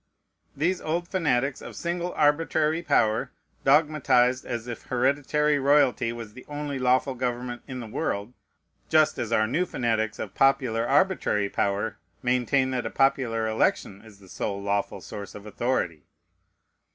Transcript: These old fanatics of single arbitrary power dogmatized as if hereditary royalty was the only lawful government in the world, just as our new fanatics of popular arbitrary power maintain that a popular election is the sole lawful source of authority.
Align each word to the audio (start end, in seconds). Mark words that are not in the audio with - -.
These 0.57 0.81
old 0.81 1.07
fanatics 1.07 1.61
of 1.61 1.75
single 1.75 2.11
arbitrary 2.13 2.81
power 2.81 3.29
dogmatized 3.63 4.47
as 4.47 4.67
if 4.67 4.85
hereditary 4.87 5.59
royalty 5.59 6.11
was 6.11 6.33
the 6.33 6.43
only 6.47 6.79
lawful 6.79 7.13
government 7.13 7.61
in 7.67 7.81
the 7.81 7.85
world, 7.85 8.33
just 8.89 9.19
as 9.19 9.31
our 9.31 9.45
new 9.45 9.63
fanatics 9.67 10.17
of 10.17 10.33
popular 10.33 10.87
arbitrary 10.87 11.49
power 11.51 11.99
maintain 12.23 12.71
that 12.71 12.87
a 12.87 12.89
popular 12.89 13.47
election 13.47 14.01
is 14.03 14.17
the 14.17 14.27
sole 14.27 14.59
lawful 14.59 15.01
source 15.01 15.35
of 15.35 15.45
authority. 15.45 16.01